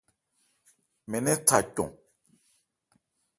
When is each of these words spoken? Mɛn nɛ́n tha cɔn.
Mɛn 1.09 1.21
nɛ́n 1.25 1.37
tha 1.47 1.57
cɔn. 1.75 1.91